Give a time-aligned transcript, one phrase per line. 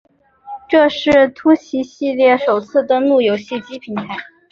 [0.67, 4.17] 这是突袭系列首次登陆游戏机平台。